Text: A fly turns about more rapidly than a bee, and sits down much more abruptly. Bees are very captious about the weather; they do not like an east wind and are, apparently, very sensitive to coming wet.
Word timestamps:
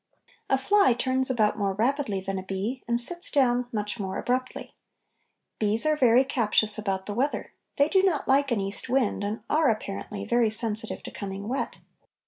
A 0.49 0.57
fly 0.57 0.95
turns 0.95 1.29
about 1.29 1.59
more 1.59 1.75
rapidly 1.75 2.21
than 2.21 2.39
a 2.39 2.43
bee, 2.43 2.81
and 2.87 2.99
sits 2.99 3.29
down 3.29 3.67
much 3.71 3.99
more 3.99 4.17
abruptly. 4.17 4.73
Bees 5.59 5.85
are 5.85 5.95
very 5.95 6.23
captious 6.23 6.79
about 6.79 7.05
the 7.05 7.13
weather; 7.13 7.53
they 7.75 7.87
do 7.87 8.01
not 8.01 8.27
like 8.27 8.51
an 8.51 8.59
east 8.59 8.89
wind 8.89 9.23
and 9.23 9.43
are, 9.47 9.69
apparently, 9.69 10.25
very 10.25 10.49
sensitive 10.49 11.03
to 11.03 11.11
coming 11.11 11.47
wet. 11.47 11.81